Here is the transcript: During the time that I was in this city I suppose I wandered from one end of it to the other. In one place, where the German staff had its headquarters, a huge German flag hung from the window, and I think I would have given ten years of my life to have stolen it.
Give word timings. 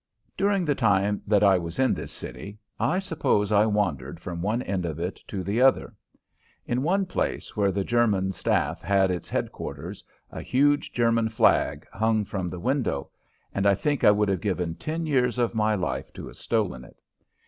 During 0.35 0.65
the 0.65 0.73
time 0.73 1.21
that 1.27 1.43
I 1.43 1.59
was 1.59 1.77
in 1.77 1.93
this 1.93 2.11
city 2.11 2.57
I 2.79 2.97
suppose 2.97 3.51
I 3.51 3.67
wandered 3.67 4.19
from 4.19 4.41
one 4.41 4.63
end 4.63 4.83
of 4.83 4.97
it 4.99 5.17
to 5.27 5.43
the 5.43 5.61
other. 5.61 5.93
In 6.65 6.81
one 6.81 7.05
place, 7.05 7.55
where 7.55 7.71
the 7.71 7.83
German 7.83 8.31
staff 8.31 8.81
had 8.81 9.11
its 9.11 9.29
headquarters, 9.29 10.03
a 10.31 10.41
huge 10.41 10.91
German 10.91 11.29
flag 11.29 11.87
hung 11.93 12.25
from 12.25 12.47
the 12.49 12.59
window, 12.59 13.11
and 13.53 13.67
I 13.67 13.75
think 13.75 14.03
I 14.03 14.09
would 14.09 14.29
have 14.29 14.41
given 14.41 14.73
ten 14.73 15.05
years 15.05 15.37
of 15.37 15.53
my 15.53 15.75
life 15.75 16.11
to 16.13 16.25
have 16.25 16.37
stolen 16.37 16.83
it. 16.83 16.99